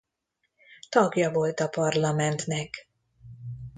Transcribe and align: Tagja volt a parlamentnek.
Tagja 0.89 1.31
volt 1.31 1.59
a 1.59 1.67
parlamentnek. 1.67 2.89